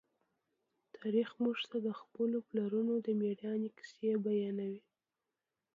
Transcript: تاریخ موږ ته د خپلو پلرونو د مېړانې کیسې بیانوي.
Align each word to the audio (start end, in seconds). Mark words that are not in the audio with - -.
تاریخ 0.97 1.29
موږ 1.43 1.57
ته 1.69 1.77
د 1.87 1.89
خپلو 2.01 2.37
پلرونو 2.49 2.93
د 3.05 3.07
مېړانې 3.19 3.69
کیسې 3.77 4.09
بیانوي. 4.25 4.81